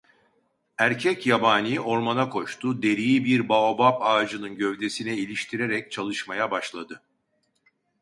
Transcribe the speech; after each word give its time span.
Erkek 0.77 1.27
yabani 1.27 1.79
ormana 1.81 2.29
koştu, 2.29 2.81
deriyi 2.83 3.25
bir 3.25 3.49
baobap 3.49 4.01
ağacının 4.01 4.55
gövdesine 4.55 5.17
iliştirerek 5.17 5.91
çalışmaya 5.91 6.51
başladı. 6.51 7.01